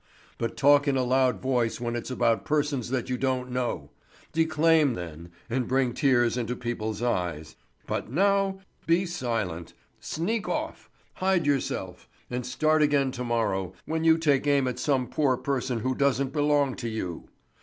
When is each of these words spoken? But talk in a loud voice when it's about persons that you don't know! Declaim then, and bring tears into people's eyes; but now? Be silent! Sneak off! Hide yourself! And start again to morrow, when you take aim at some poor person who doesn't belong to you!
But 0.39 0.57
talk 0.57 0.87
in 0.87 0.97
a 0.97 1.03
loud 1.03 1.39
voice 1.41 1.79
when 1.79 1.95
it's 1.95 2.09
about 2.09 2.43
persons 2.43 2.89
that 2.89 3.07
you 3.07 3.19
don't 3.19 3.51
know! 3.51 3.91
Declaim 4.33 4.95
then, 4.95 5.29
and 5.47 5.67
bring 5.67 5.93
tears 5.93 6.37
into 6.37 6.55
people's 6.55 7.03
eyes; 7.03 7.55
but 7.85 8.09
now? 8.11 8.61
Be 8.87 9.05
silent! 9.05 9.75
Sneak 9.99 10.49
off! 10.49 10.89
Hide 11.17 11.45
yourself! 11.45 12.09
And 12.31 12.43
start 12.47 12.81
again 12.81 13.11
to 13.11 13.23
morrow, 13.23 13.73
when 13.85 14.03
you 14.03 14.17
take 14.17 14.47
aim 14.47 14.67
at 14.67 14.79
some 14.79 15.05
poor 15.07 15.37
person 15.37 15.81
who 15.81 15.93
doesn't 15.93 16.33
belong 16.33 16.73
to 16.77 16.89
you! 16.89 17.27